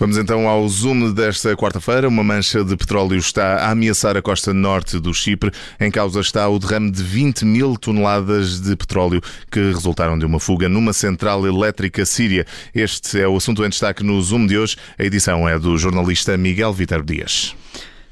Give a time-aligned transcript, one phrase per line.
[0.00, 2.08] Vamos então ao zoom desta quarta-feira.
[2.08, 5.52] Uma mancha de petróleo está a ameaçar a costa norte do Chipre.
[5.78, 9.20] Em causa está o derrame de 20 mil toneladas de petróleo
[9.50, 12.46] que resultaram de uma fuga numa central elétrica síria.
[12.74, 14.78] Este é o assunto em destaque no zoom de hoje.
[14.98, 17.54] A edição é do jornalista Miguel Viterbo Dias.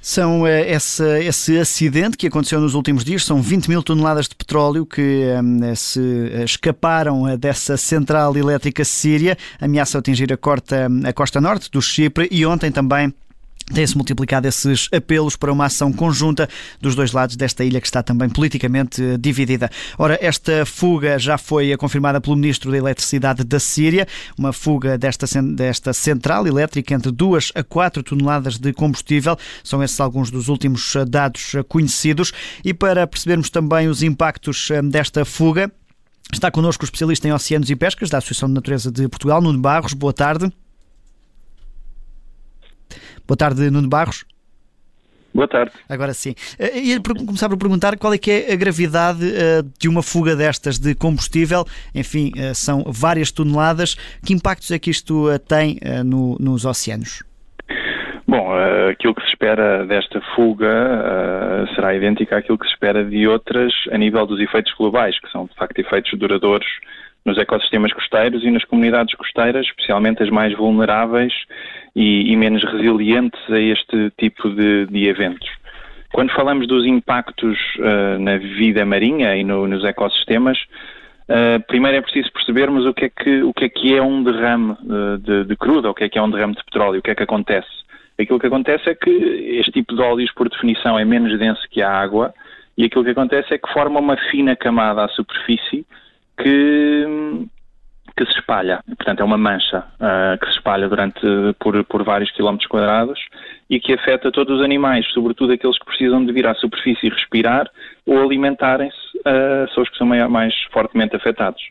[0.08, 4.86] São eh, esse, acidente que aconteceu nos últimos dias, são 20 mil toneladas de petróleo
[4.86, 6.00] que um, se
[6.46, 12.26] escaparam eh, dessa central elétrica síria, ameaça atingir a, corta, a costa norte do Chipre
[12.30, 13.12] e ontem também
[13.72, 16.48] Têm-se multiplicado esses apelos para uma ação conjunta
[16.80, 19.70] dos dois lados desta ilha que está também politicamente eh, dividida.
[19.98, 24.06] Ora, esta fuga já foi confirmada pelo Ministro da Eletricidade da Síria,
[24.38, 29.36] uma fuga desta, desta central elétrica entre 2 a 4 toneladas de combustível.
[29.62, 32.32] São esses alguns dos últimos eh, dados eh, conhecidos.
[32.64, 35.70] E para percebermos também os impactos desta fuga,
[36.32, 39.58] está connosco o especialista em oceanos e pescas da Associação de Natureza de Portugal, Nuno
[39.58, 39.92] Barros.
[39.92, 40.50] Boa tarde.
[43.28, 44.24] Boa tarde, Nuno Barros.
[45.34, 45.72] Boa tarde.
[45.86, 46.34] Agora sim.
[46.58, 50.78] Ia começar por perguntar qual é que é a gravidade uh, de uma fuga destas
[50.78, 51.66] de combustível.
[51.94, 53.96] Enfim, uh, são várias toneladas.
[54.24, 57.22] Que impactos é que isto tem no, nos oceanos?
[58.26, 58.50] Bom,
[58.90, 63.98] aquilo que se espera desta fuga será idêntico àquilo que se espera de outras a
[63.98, 66.66] nível dos efeitos globais, que são de facto efeitos duradouros
[67.24, 71.32] nos ecossistemas costeiros e nas comunidades costeiras, especialmente as mais vulneráveis
[71.98, 75.48] e, e menos resilientes a este tipo de, de, eventos.
[76.12, 80.56] Quando falamos dos impactos uh, na vida marinha e no, nos ecossistemas,
[81.28, 84.22] uh, primeiro é preciso percebermos o que é que, o que, é, que é um
[84.22, 87.02] derrame uh, de, de crudo, o que é que é um derrame de petróleo, o
[87.02, 87.66] que é que acontece.
[88.16, 89.10] Aquilo que acontece é que
[89.60, 92.32] este tipo de óleos, por definição, é menos denso que a água
[92.76, 95.84] e aquilo que acontece é que forma uma fina camada à superfície
[96.40, 97.48] que,
[98.18, 98.82] que se espalha.
[98.84, 101.20] Portanto, é uma mancha uh, que se espalha durante,
[101.60, 103.20] por, por vários quilómetros quadrados
[103.70, 107.10] e que afeta todos os animais, sobretudo aqueles que precisam de vir à superfície e
[107.10, 107.70] respirar
[108.04, 111.62] ou alimentarem-se, uh, são os que são mais, mais fortemente afetados.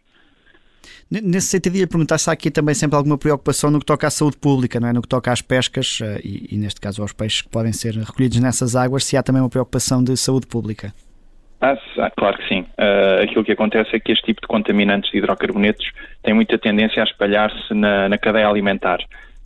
[1.09, 4.09] Nesse sentido, ia perguntar se há aqui também sempre alguma preocupação no que toca à
[4.09, 4.93] saúde pública, não é?
[4.93, 7.93] no que toca às pescas ah, e, e, neste caso, aos peixes que podem ser
[7.93, 10.93] recolhidos nessas águas, se há também uma preocupação de saúde pública.
[11.59, 11.75] Ah,
[12.15, 12.65] claro que sim.
[12.77, 15.89] Uh, aquilo que acontece é que este tipo de contaminantes de hidrocarbonetos
[16.21, 18.99] tem muita tendência a espalhar-se na, na, cadeia alimentar.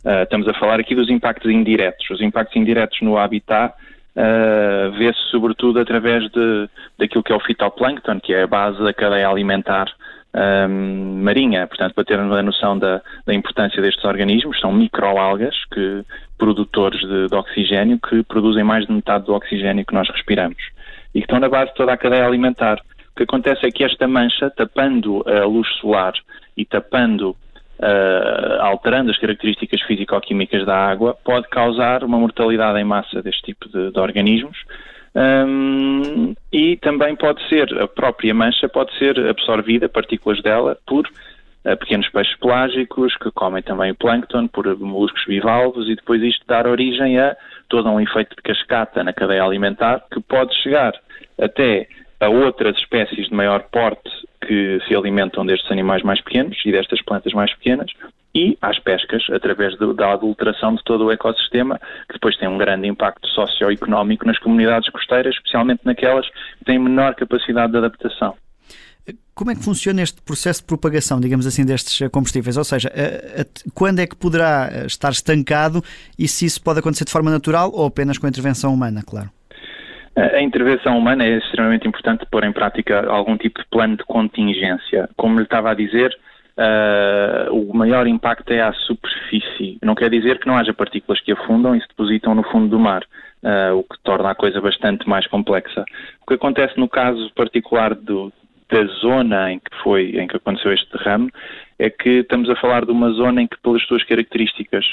[0.04, 2.08] Uh, estamos a falar aqui dos impactos indiretos.
[2.10, 3.74] Os impactos indiretos no habitat
[4.16, 6.68] uh, vê-se sobretudo através de,
[6.98, 9.86] daquilo que é o fitoplâncton, que é a base da cadeia alimentar
[10.34, 11.66] um, marinha.
[11.66, 16.02] Portanto, para ter a noção da, da, importância destes organismos, são microalgas, que,
[16.36, 20.62] produtores de, de oxigênio, que produzem mais de metade do oxigênio que nós respiramos
[21.14, 22.80] e que estão na base de toda a cadeia alimentar.
[23.12, 26.14] O que acontece é que esta mancha, tapando a luz solar
[26.56, 33.22] e tapando, uh, alterando as características físico-químicas da água, pode causar uma mortalidade em massa
[33.22, 34.56] deste tipo de, de organismos.
[35.14, 41.76] Um, e também pode ser, a própria mancha pode ser absorvida, partículas dela, por uh,
[41.76, 46.66] pequenos peixes pelágicos que comem também o plâncton, por moluscos bivalvos, e depois isto dar
[46.66, 47.36] origem a
[47.72, 50.92] todo um efeito de cascata na cadeia alimentar que pode chegar
[51.40, 51.88] até
[52.20, 54.10] a outras espécies de maior porte
[54.46, 57.90] que se alimentam destes animais mais pequenos e destas plantas mais pequenas
[58.34, 62.58] e às pescas, através de, da adulteração de todo o ecossistema, que depois tem um
[62.58, 68.34] grande impacto socioeconómico nas comunidades costeiras, especialmente naquelas que têm menor capacidade de adaptação.
[69.34, 72.56] Como é que funciona este processo de propagação, digamos assim, destes combustíveis?
[72.56, 72.90] Ou seja,
[73.74, 75.82] quando é que poderá eh, estar estancado
[76.18, 79.30] e se isso pode acontecer de forma natural ou apenas com a intervenção humana, claro?
[80.14, 85.08] A intervenção humana é extremamente importante pôr em prática algum tipo de plano de contingência.
[85.16, 86.14] Como lhe estava a dizer,
[86.58, 89.78] uh, o maior impacto é à superfície.
[89.82, 92.78] Não quer dizer que não haja partículas que afundam e se depositam no fundo do
[92.78, 93.02] mar,
[93.42, 95.82] uh, o que torna a coisa bastante mais complexa.
[96.20, 98.30] O que acontece no caso particular do,
[98.72, 101.30] da zona em que foi, em que aconteceu este derrame,
[101.78, 104.84] é que estamos a falar de uma zona em que, pelas suas características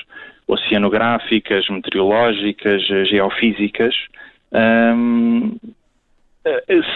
[0.47, 3.95] oceanográficas, meteorológicas, geofísicas,
[4.51, 5.57] um,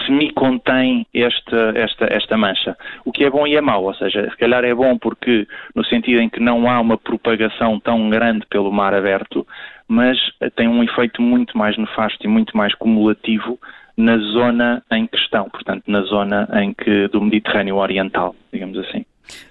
[0.04, 2.76] semi-contém esta, esta, esta mancha.
[3.04, 5.84] O que é bom e é mau, ou seja, se calhar é bom porque, no
[5.84, 9.46] sentido em que não há uma propagação tão grande pelo mar aberto,
[9.86, 10.18] mas
[10.56, 13.58] tem um efeito muito mais nefasto e muito mais cumulativo
[13.96, 19.04] na zona em questão, portanto, na zona em que do Mediterrâneo Oriental, digamos assim.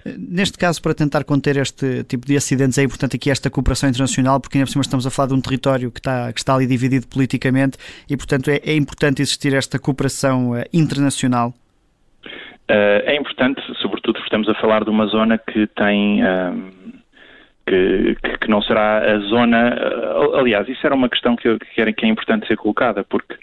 [0.04, 4.40] Neste caso, para tentar conter este tipo de acidentes, é importante aqui esta cooperação internacional,
[4.40, 6.66] porque ainda por cima estamos a falar de um território que está, que está ali
[6.66, 7.76] dividido politicamente
[8.08, 11.52] e, portanto, é, é importante existir esta cooperação uh, internacional.
[12.70, 16.72] Uh, é importante, sobretudo porque estamos a falar de uma zona que tem uh,
[17.66, 19.76] que, que, não será a zona.
[20.38, 23.38] Aliás, isso era uma questão que, que, era, que é importante ser colocada, porque é,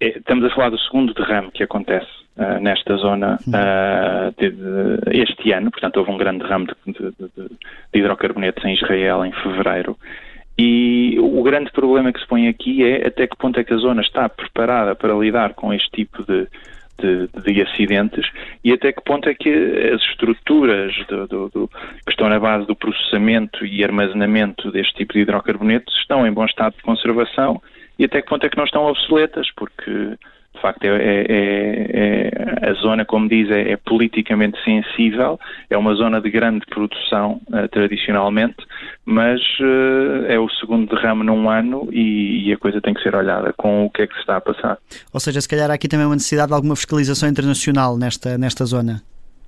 [0.00, 5.52] estamos a falar do segundo derrame que acontece uh, nesta zona uh, de, de, este
[5.52, 7.50] ano, portanto, houve um grande derrame de, de,
[7.92, 9.96] hidrocarbonetos em Israel em fevereiro.
[10.58, 13.78] E o grande problema que se põe aqui é até que ponto é que a
[13.78, 16.46] zona está preparada para lidar com este tipo de,
[17.62, 18.26] acidentes
[18.62, 19.48] e até que ponto é que
[19.94, 21.68] as estruturas do, do, do,
[22.04, 26.44] que estão na base do processamento e armazenamento deste tipo de hidrocarbonetos estão em bom
[26.44, 27.62] estado de conservação
[28.00, 30.16] e até que ponto é que não estão obsoletas, porque
[30.54, 32.30] de facto é, é, é,
[32.62, 35.38] é a zona, como diz, é, é, politicamente sensível,
[35.68, 38.56] é uma zona de grande produção uh, tradicionalmente,
[39.04, 43.14] mas uh, é o segundo derrame num ano e, e, a coisa tem que ser
[43.14, 44.78] olhada com o que é que se está a passar.
[45.12, 48.64] Ou seja, se calhar há aqui também uma necessidade de alguma fiscalização internacional nesta, nesta
[48.64, 49.02] zona.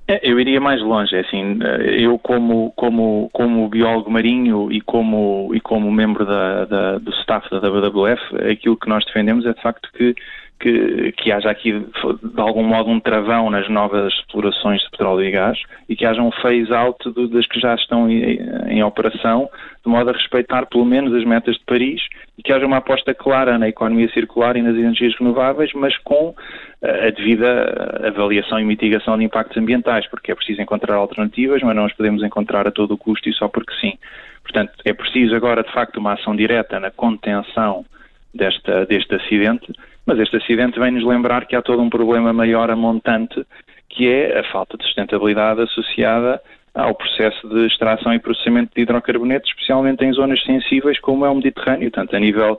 [0.08, 4.80] É, eu iria mais longe, é assim, eh, eu como, como, como biólogo marinho e
[4.80, 8.20] como, e como membro da, da, do staff da WWF,
[8.50, 10.14] aquilo que nós defendemos é de facto que,
[10.62, 15.30] que, que haja aqui de algum modo um travão nas novas explorações de petróleo e
[15.32, 16.98] gás e que haja um phase-out
[17.30, 18.38] das que já estão em,
[18.68, 19.50] em operação,
[19.84, 22.00] de modo a respeitar pelo menos as metas de Paris
[22.38, 26.32] e que haja uma aposta clara na economia circular e nas energias renováveis, mas com
[26.80, 31.86] a devida avaliação e mitigação de impactos ambientais, porque é preciso encontrar alternativas, mas não
[31.86, 33.98] as podemos encontrar a todo o custo e só porque sim.
[34.42, 37.84] Portanto, é preciso agora, de facto, uma ação direta na contenção
[38.34, 39.72] desta, deste acidente,
[40.06, 43.44] mas este acidente vem-nos lembrar que há todo um problema maior a montante,
[43.88, 46.40] que é a falta de sustentabilidade associada
[46.74, 51.34] ao processo de extração e processamento de hidrocarbonetos, especialmente em zonas sensíveis como é o
[51.34, 52.58] Mediterrâneo, tanto a nível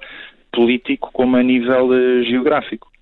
[0.52, 2.93] político como a nível uh, geográfico.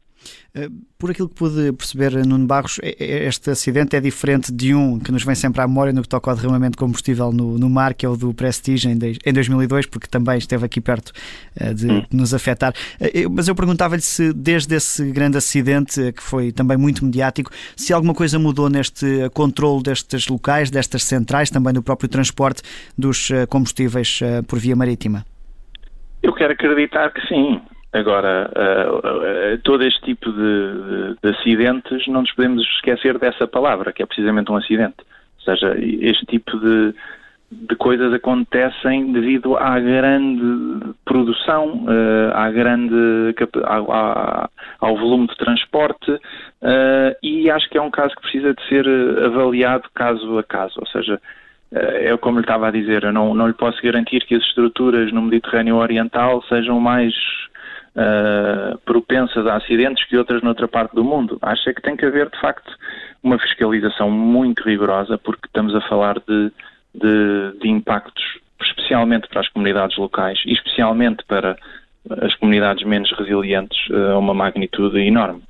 [0.54, 5.00] Eh, por aquilo que pude perceber, Nuno Barros, é, este acidente é diferente de um
[5.00, 7.70] que nos vem sempre à memória no que toca ao derramamento de combustível no, no
[7.70, 11.14] mar, que é o do Prestige em, em 2002, porque também esteve aqui perto
[11.76, 12.06] de, hum.
[12.12, 12.74] nos afetar.
[13.32, 18.14] Mas eu perguntava-lhe se, desde esse grande acidente, que foi também muito mediático, se alguma
[18.14, 22.62] coisa mudou neste controle destes locais, destas centrais, também do próprio transporte
[22.98, 25.26] dos combustíveis por via marítima.
[26.22, 27.60] Eu quero acreditar que sim.
[27.94, 33.46] Agora, uh, uh, todo este tipo de, de, de, acidentes, não nos podemos esquecer dessa
[33.46, 34.96] palavra, que é precisamente um acidente.
[35.40, 36.96] Ou seja, este tipo de,
[37.52, 42.96] de coisas acontecem devido à grande produção, uh, à grande,
[43.66, 44.50] ao,
[44.80, 46.18] ao, volume de transporte,
[47.22, 48.88] e acho que é um caso que precisa de ser
[49.26, 50.80] avaliado caso a caso.
[50.80, 51.20] Ou seja,
[51.74, 55.12] é como lhe estava a dizer, eu não, não lhe posso garantir que as estruturas
[55.12, 57.14] no Mediterrâneo Oriental sejam mais
[57.96, 61.38] uh, propensas a acidentes que outras noutra parte do mundo.
[61.42, 62.72] Acho é que tem que haver, de facto,
[63.24, 66.52] uma fiscalização muito rigorosa, porque estamos a falar de,
[66.94, 68.24] de, de impactos,
[68.62, 71.58] especialmente para as comunidades locais e especialmente para
[72.22, 75.44] as comunidades menos resilientes, a uma magnitude enorme.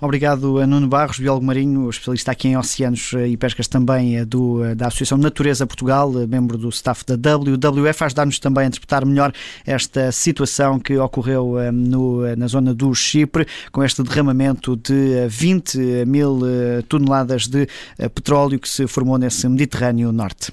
[0.00, 4.24] Obrigado a Nuno Barros, biólogo marinho, especialista aqui em oceanos eh, e pescas também eh,
[4.24, 8.66] do, eh, da Associação Natureza Portugal, membro do staff da WWF, a ajudar-nos também a
[8.68, 9.32] interpretar melhor
[9.66, 16.40] esta situação que ocorreu no, na zona do Chipre, com este derramamento de 20 mil
[16.88, 17.66] toneladas de
[18.14, 20.52] petróleo que se formou nesse Mediterrâneo Norte.